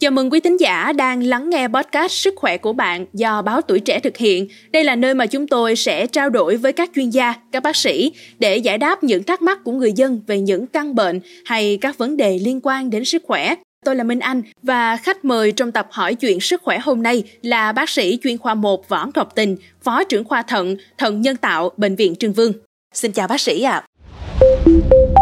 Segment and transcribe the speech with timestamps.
[0.00, 3.60] Chào mừng quý thính giả đang lắng nghe podcast Sức khỏe của bạn do báo
[3.62, 4.48] Tuổi Trẻ thực hiện.
[4.70, 7.76] Đây là nơi mà chúng tôi sẽ trao đổi với các chuyên gia, các bác
[7.76, 11.78] sĩ để giải đáp những thắc mắc của người dân về những căn bệnh hay
[11.80, 13.54] các vấn đề liên quan đến sức khỏe.
[13.84, 17.22] Tôi là Minh Anh và khách mời trong tập hỏi chuyện sức khỏe hôm nay
[17.42, 21.36] là bác sĩ chuyên khoa 1 Võ Ngọc Tình, Phó trưởng khoa thận, thận nhân
[21.36, 22.52] tạo, Bệnh viện Trưng Vương.
[22.94, 23.84] Xin chào bác sĩ ạ.
[25.16, 25.19] À.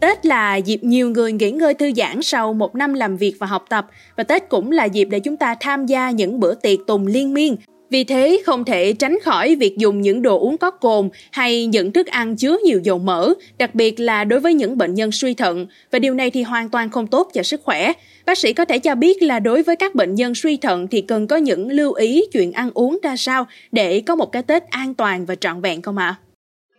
[0.00, 3.46] Tết là dịp nhiều người nghỉ ngơi thư giãn sau một năm làm việc và
[3.46, 3.86] học tập
[4.16, 7.34] và Tết cũng là dịp để chúng ta tham gia những bữa tiệc tùng liên
[7.34, 7.56] miên.
[7.90, 11.92] Vì thế không thể tránh khỏi việc dùng những đồ uống có cồn hay những
[11.92, 15.34] thức ăn chứa nhiều dầu mỡ, đặc biệt là đối với những bệnh nhân suy
[15.34, 17.92] thận và điều này thì hoàn toàn không tốt cho sức khỏe.
[18.26, 21.00] Bác sĩ có thể cho biết là đối với các bệnh nhân suy thận thì
[21.00, 24.62] cần có những lưu ý chuyện ăn uống ra sao để có một cái Tết
[24.70, 26.16] an toàn và trọn vẹn không ạ?
[26.20, 26.25] À?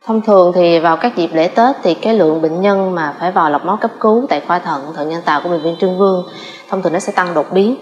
[0.08, 3.32] Thông thường thì vào các dịp lễ Tết thì cái lượng bệnh nhân mà phải
[3.32, 5.98] vào lọc máu cấp cứu tại khoa thận thận nhân tạo của bệnh viện Trương
[5.98, 6.24] Vương
[6.70, 7.76] thông thường nó sẽ tăng đột biến.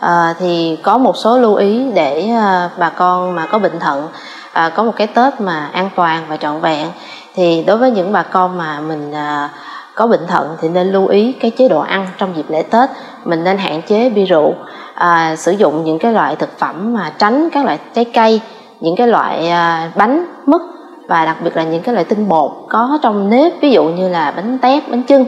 [0.00, 4.08] À, thì có một số lưu ý để à, bà con mà có bệnh thận
[4.52, 6.88] à, có một cái Tết mà an toàn và trọn vẹn.
[7.34, 9.50] Thì đối với những bà con mà mình à,
[9.94, 12.90] có bệnh thận thì nên lưu ý cái chế độ ăn trong dịp lễ Tết.
[13.24, 14.54] Mình nên hạn chế bia rượu,
[14.94, 18.40] à, sử dụng những cái loại thực phẩm mà tránh các loại trái cây,
[18.80, 20.60] những cái loại à, bánh, mứt
[21.08, 24.08] và đặc biệt là những cái loại tinh bột có trong nếp ví dụ như
[24.08, 25.24] là bánh tét bánh chưng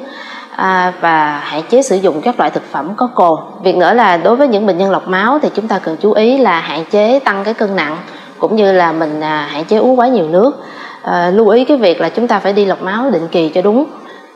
[0.56, 3.39] à, và hạn chế sử dụng các loại thực phẩm có cồn.
[3.62, 6.12] Việc nữa là đối với những bệnh nhân lọc máu thì chúng ta cần chú
[6.12, 7.97] ý là hạn chế tăng cái cân nặng
[8.39, 10.64] cũng như là mình à, hạn chế uống quá nhiều nước.
[11.02, 13.62] À, lưu ý cái việc là chúng ta phải đi lọc máu định kỳ cho
[13.62, 13.84] đúng.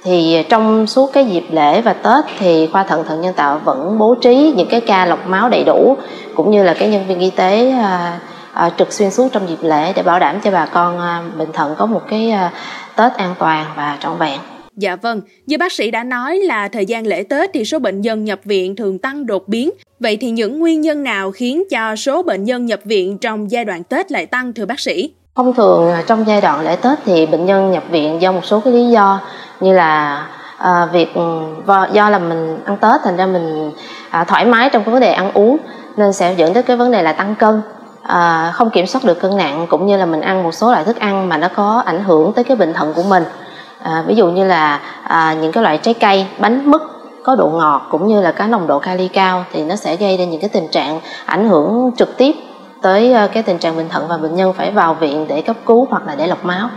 [0.04, 3.98] Thì trong suốt cái dịp lễ và tết thì khoa thận thận nhân tạo vẫn
[3.98, 5.96] bố trí những cái ca lọc máu đầy đủ
[6.34, 8.18] cũng như là cái nhân viên y tế à,
[8.58, 11.52] à, trực xuyên suốt trong dịp lễ để bảo đảm cho bà con à, bệnh
[11.52, 12.52] thận có một cái à,
[12.96, 14.38] Tết an toàn và trọn vẹn.
[14.76, 18.00] Dạ vâng, như bác sĩ đã nói là thời gian lễ Tết thì số bệnh
[18.00, 19.70] nhân nhập viện thường tăng đột biến.
[20.00, 23.64] Vậy thì những nguyên nhân nào khiến cho số bệnh nhân nhập viện trong giai
[23.64, 25.10] đoạn Tết lại tăng thưa bác sĩ?
[25.36, 28.60] Thông thường trong giai đoạn lễ Tết thì bệnh nhân nhập viện do một số
[28.60, 29.20] cái lý do
[29.60, 30.26] như là
[30.56, 31.08] à, việc
[31.92, 33.70] do là mình ăn Tết thành ra mình
[34.10, 35.56] à, thoải mái trong cái vấn đề ăn uống
[35.96, 37.62] nên sẽ dẫn đến cái vấn đề là tăng cân
[38.02, 40.84] à, không kiểm soát được cân nặng cũng như là mình ăn một số loại
[40.84, 43.24] thức ăn mà nó có ảnh hưởng tới cái bệnh thận của mình.
[43.82, 46.82] À, ví dụ như là à, những cái loại trái cây bánh mứt
[47.24, 50.16] có độ ngọt cũng như là có nồng độ kali cao thì nó sẽ gây
[50.16, 52.32] ra những cái tình trạng ảnh hưởng trực tiếp
[52.82, 55.56] tới à, cái tình trạng bệnh thận và bệnh nhân phải vào viện để cấp
[55.66, 56.68] cứu hoặc là để lọc máu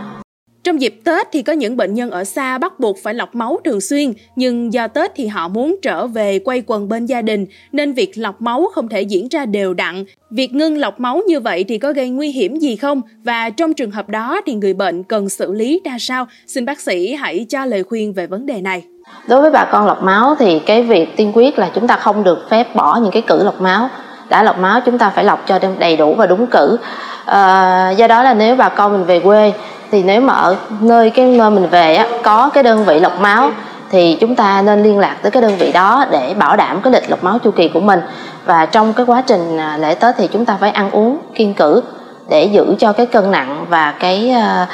[0.64, 3.58] trong dịp Tết thì có những bệnh nhân ở xa bắt buộc phải lọc máu
[3.64, 7.46] thường xuyên, nhưng do Tết thì họ muốn trở về quay quần bên gia đình
[7.72, 10.04] nên việc lọc máu không thể diễn ra đều đặn.
[10.30, 13.00] Việc ngưng lọc máu như vậy thì có gây nguy hiểm gì không?
[13.24, 16.26] Và trong trường hợp đó thì người bệnh cần xử lý ra sao?
[16.46, 18.84] Xin bác sĩ hãy cho lời khuyên về vấn đề này.
[19.28, 22.24] Đối với bà con lọc máu thì cái việc tiên quyết là chúng ta không
[22.24, 23.88] được phép bỏ những cái cử lọc máu.
[24.28, 26.78] Đã lọc máu chúng ta phải lọc cho đầy đủ và đúng cử.
[27.24, 29.52] À, do đó là nếu bà con mình về quê
[29.92, 33.20] thì nếu mà ở nơi cái nơi mình về á, có cái đơn vị lọc
[33.20, 33.50] máu
[33.90, 36.92] thì chúng ta nên liên lạc tới cái đơn vị đó để bảo đảm cái
[36.92, 38.00] lịch lọc máu chu kỳ của mình
[38.44, 41.54] và trong cái quá trình à, lễ tết thì chúng ta phải ăn uống kiên
[41.54, 41.82] cử
[42.30, 44.68] để giữ cho cái cân nặng và cái uh,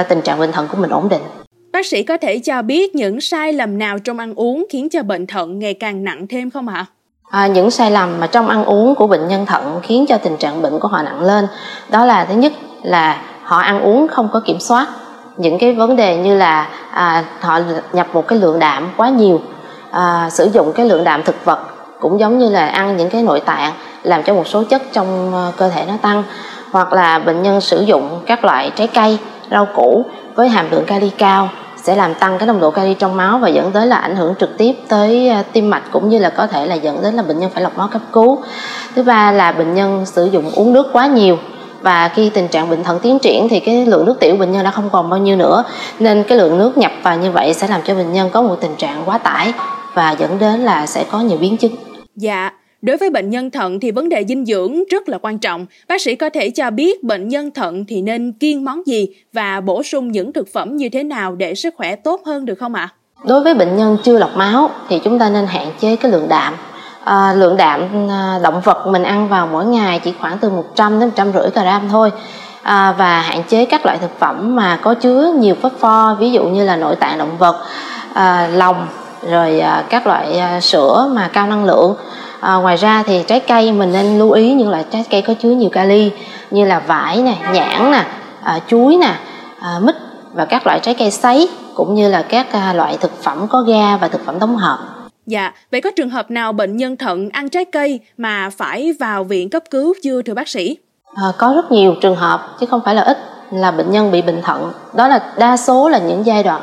[0.00, 1.22] uh, tình trạng bệnh thận của mình ổn định
[1.72, 5.02] Bác sĩ có thể cho biết những sai lầm nào trong ăn uống khiến cho
[5.02, 6.86] bệnh thận ngày càng nặng thêm không ạ?
[7.30, 10.36] À, những sai lầm mà trong ăn uống của bệnh nhân thận khiến cho tình
[10.36, 11.46] trạng bệnh của họ nặng lên
[11.90, 12.52] đó là thứ nhất
[12.82, 14.88] là họ ăn uống không có kiểm soát.
[15.36, 17.60] Những cái vấn đề như là à, họ
[17.92, 19.40] nhập một cái lượng đạm quá nhiều
[19.90, 21.58] à, sử dụng cái lượng đạm thực vật
[22.00, 23.72] cũng giống như là ăn những cái nội tạng
[24.02, 26.22] làm cho một số chất trong ờ, cơ thể nó tăng.
[26.70, 29.18] Hoặc là bệnh nhân sử dụng các loại trái cây
[29.50, 33.16] rau củ với hàm lượng kali cao sẽ làm tăng cái nồng độ kali trong
[33.16, 36.18] máu và dẫn tới là ảnh hưởng trực tiếp tới ờ, tim mạch cũng như
[36.18, 38.38] là có thể là dẫn đến là bệnh nhân phải lọc máu cấp cứu.
[38.94, 41.38] Thứ ba là bệnh nhân sử dụng uống nước quá nhiều
[41.80, 44.64] và khi tình trạng bệnh thận tiến triển thì cái lượng nước tiểu bệnh nhân
[44.64, 45.64] đã không còn bao nhiêu nữa
[45.98, 48.56] nên cái lượng nước nhập vào như vậy sẽ làm cho bệnh nhân có một
[48.60, 49.52] tình trạng quá tải
[49.94, 51.72] và dẫn đến là sẽ có nhiều biến chứng.
[52.16, 52.50] Dạ,
[52.82, 55.66] Đối với bệnh nhân thận thì vấn đề dinh dưỡng rất là quan trọng.
[55.88, 59.60] Bác sĩ có thể cho biết bệnh nhân thận thì nên kiêng món gì và
[59.60, 62.74] bổ sung những thực phẩm như thế nào để sức khỏe tốt hơn được không
[62.74, 62.88] ạ?
[62.92, 62.94] À?
[63.28, 66.26] Đối với bệnh nhân chưa lọc máu thì chúng ta nên hạn chế cái lượng
[66.28, 66.54] đạm
[67.10, 71.00] à, lượng đạm à, động vật mình ăn vào mỗi ngày chỉ khoảng từ 100
[71.00, 72.12] đến 150 gram thôi.
[72.62, 76.44] À, và hạn chế các loại thực phẩm mà có chứa nhiều phosphor ví dụ
[76.44, 77.56] như là nội tạng động vật
[78.14, 78.86] à, lòng
[79.30, 81.94] rồi à, các loại à, sữa mà cao năng lượng.
[82.40, 85.34] À, ngoài ra thì trái cây mình nên lưu ý những loại trái cây có
[85.42, 86.12] chứa nhiều kali
[86.50, 88.04] như là vải nè nhãn nè
[88.42, 89.14] à, chuối nè
[89.60, 89.96] à, mít
[90.32, 93.62] và các loại trái cây sấy cũng như là các à, loại thực phẩm có
[93.62, 94.99] ga và thực phẩm tổng hợp.
[95.26, 99.24] Dạ, vậy có trường hợp nào bệnh nhân thận ăn trái cây mà phải vào
[99.24, 100.76] viện cấp cứu chưa thưa bác sĩ?
[101.14, 103.18] À, có rất nhiều trường hợp chứ không phải là ít
[103.52, 104.72] là bệnh nhân bị bệnh thận.
[104.94, 106.62] Đó là đa số là những giai đoạn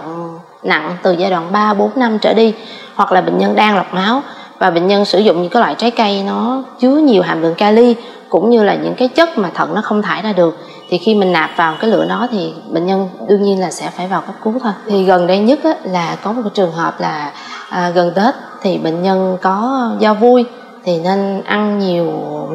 [0.63, 2.53] nặng từ giai đoạn 3, 4 năm trở đi
[2.95, 4.21] hoặc là bệnh nhân đang lọc máu
[4.59, 7.55] và bệnh nhân sử dụng những cái loại trái cây nó chứa nhiều hàm lượng
[7.55, 7.95] kali
[8.29, 10.57] cũng như là những cái chất mà thận nó không thải ra được
[10.89, 13.89] thì khi mình nạp vào cái lượng đó thì bệnh nhân đương nhiên là sẽ
[13.89, 14.73] phải vào cấp cứu thôi.
[14.87, 17.31] Thì gần đây nhất á, là có một cái trường hợp là
[17.69, 20.45] à, gần tết thì bệnh nhân có do vui
[20.83, 22.05] thì nên ăn nhiều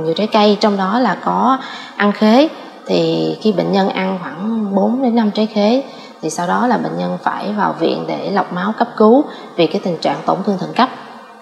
[0.05, 1.58] nhiều trái cây trong đó là có
[1.96, 2.49] ăn khế.
[2.87, 5.82] Thì khi bệnh nhân ăn khoảng 4 đến 5 trái khế
[6.23, 9.25] thì sau đó là bệnh nhân phải vào viện để lọc máu cấp cứu
[9.56, 10.88] vì cái tình trạng tổn thương thận cấp.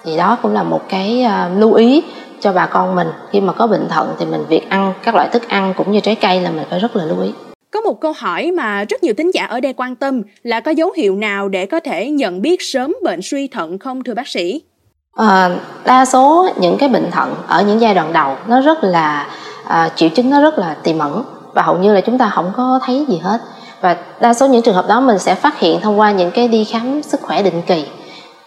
[0.03, 2.03] Thì đó cũng là một cái uh, lưu ý
[2.41, 3.07] cho bà con mình.
[3.31, 5.99] Khi mà có bệnh thận thì mình việc ăn các loại thức ăn cũng như
[5.99, 7.31] trái cây là mình phải rất là lưu ý.
[7.71, 10.71] Có một câu hỏi mà rất nhiều thính giả ở đây quan tâm là có
[10.71, 14.27] dấu hiệu nào để có thể nhận biết sớm bệnh suy thận không thưa bác
[14.27, 14.61] sĩ?
[15.15, 15.49] À,
[15.85, 19.27] đa số những cái bệnh thận ở những giai đoạn đầu nó rất là
[19.67, 21.23] à, triệu chứng nó rất là tiềm ẩn
[21.53, 23.41] và hầu như là chúng ta không có thấy gì hết.
[23.81, 26.47] Và đa số những trường hợp đó mình sẽ phát hiện thông qua những cái
[26.47, 27.85] đi khám sức khỏe định kỳ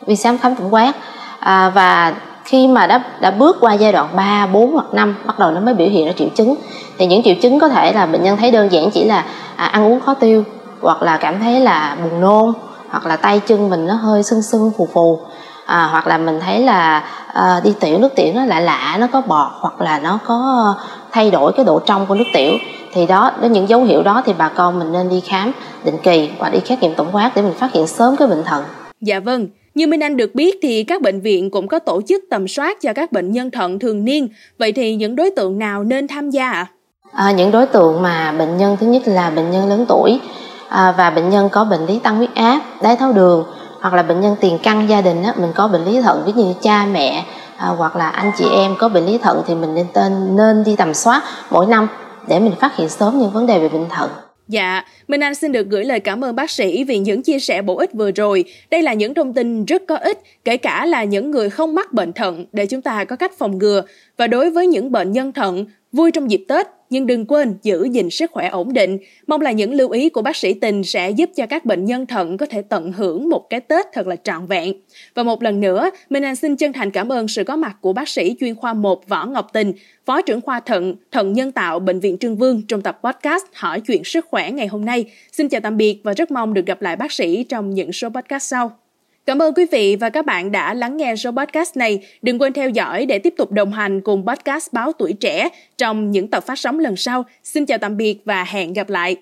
[0.07, 0.93] đi khám khám tổng quát.
[1.39, 2.15] À, và
[2.45, 5.61] khi mà đã đã bước qua giai đoạn 3, 4 hoặc 5 bắt đầu nó
[5.61, 6.55] mới biểu hiện ra triệu chứng.
[6.99, 9.25] Thì những triệu chứng có thể là bệnh nhân thấy đơn giản chỉ là
[9.57, 10.45] à, ăn uống khó tiêu
[10.81, 12.53] hoặc là cảm thấy là buồn nôn
[12.89, 15.21] hoặc là tay chân mình nó hơi sưng sưng phù phù.
[15.67, 19.07] À, hoặc là mình thấy là à, đi tiểu nước tiểu nó lạ lạ nó
[19.13, 20.75] có bọt hoặc là nó có
[21.13, 22.53] thay đổi cái độ trong của nước tiểu.
[22.93, 25.53] Thì đó đến những dấu hiệu đó thì bà con mình nên đi khám
[25.85, 28.45] định kỳ và đi xét nghiệm tổng quát để mình phát hiện sớm cái bệnh
[28.45, 28.65] thận.
[29.01, 32.25] Dạ vâng như Minh Anh được biết thì các bệnh viện cũng có tổ chức
[32.31, 34.29] tầm soát cho các bệnh nhân thận thường niên.
[34.59, 36.67] Vậy thì những đối tượng nào nên tham gia ạ?
[37.13, 37.33] À?
[37.33, 40.21] những đối tượng mà bệnh nhân thứ nhất là bệnh nhân lớn tuổi
[40.69, 43.45] à, và bệnh nhân có bệnh lý tăng huyết áp, đái tháo đường
[43.81, 46.33] hoặc là bệnh nhân tiền căn gia đình á, mình có bệnh lý thận ví
[46.37, 47.25] dụ như cha mẹ
[47.57, 50.65] à, hoặc là anh chị em có bệnh lý thận thì mình nên tên nên
[50.65, 51.89] đi tầm soát mỗi năm
[52.27, 54.11] để mình phát hiện sớm những vấn đề về bệnh thận.
[54.49, 57.63] Dạ, Minh Anh xin được gửi lời cảm ơn bác sĩ vì những chia sẻ
[57.63, 58.45] bổ ích vừa rồi.
[58.71, 61.93] Đây là những thông tin rất có ích, kể cả là những người không mắc
[61.93, 63.83] bệnh thận để chúng ta có cách phòng ngừa.
[64.17, 67.89] Và đối với những bệnh nhân thận, vui trong dịp Tết nhưng đừng quên giữ
[67.93, 68.99] gìn sức khỏe ổn định.
[69.27, 72.07] Mong là những lưu ý của bác sĩ Tình sẽ giúp cho các bệnh nhân
[72.07, 74.75] thận có thể tận hưởng một cái Tết thật là trọn vẹn.
[75.15, 77.93] Và một lần nữa, Minh Anh xin chân thành cảm ơn sự có mặt của
[77.93, 79.73] bác sĩ chuyên khoa 1 Võ Ngọc Tình,
[80.07, 83.81] Phó trưởng khoa thận, thận nhân tạo Bệnh viện Trương Vương trong tập podcast Hỏi
[83.81, 85.05] chuyện sức khỏe ngày hôm nay.
[85.33, 88.09] Xin chào tạm biệt và rất mong được gặp lại bác sĩ trong những số
[88.09, 88.84] podcast sau.
[89.27, 92.07] Cảm ơn quý vị và các bạn đã lắng nghe số podcast này.
[92.23, 95.49] Đừng quên theo dõi để tiếp tục đồng hành cùng podcast Báo Tuổi Trẻ
[95.79, 97.25] trong những tập phát sóng lần sau.
[97.45, 99.17] Xin chào tạm biệt và hẹn gặp lại.